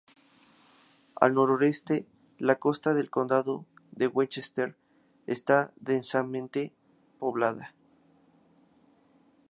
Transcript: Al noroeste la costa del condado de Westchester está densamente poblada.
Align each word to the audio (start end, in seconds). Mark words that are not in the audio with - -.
Al 1.25 1.35
noroeste 1.35 2.07
la 2.39 2.55
costa 2.55 2.95
del 2.95 3.11
condado 3.11 3.65
de 3.91 4.07
Westchester 4.07 4.75
está 5.27 5.71
densamente 5.79 6.73
poblada. 7.19 7.75